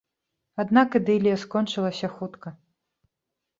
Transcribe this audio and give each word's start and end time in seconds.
Аднак 0.63 0.97
ідылія 1.01 1.37
скончылася 1.43 2.11
хутка. 2.17 2.57